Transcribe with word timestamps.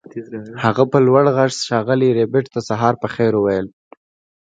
هغه 0.63 0.83
په 0.91 0.97
لوړ 1.07 1.23
غږ 1.37 1.51
ښاغلي 1.67 2.09
ربیټ 2.19 2.45
ته 2.53 2.59
سهار 2.69 2.93
په 3.01 3.07
خیر 3.13 3.33
وویل 3.37 3.67